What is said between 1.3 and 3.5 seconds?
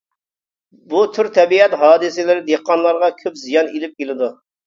تەبىئەت ھادىسىلىرى دېھقانلارغا كۆپ